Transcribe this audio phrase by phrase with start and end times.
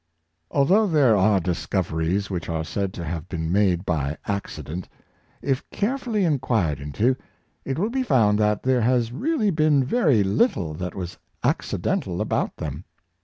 [0.49, 4.89] Although there are discoveries which are said to have been made by accident,
[5.43, 7.15] if carefully inquired into,
[7.65, 12.57] it will be found that there has really been very little that was accidental about
[12.57, 12.83] them.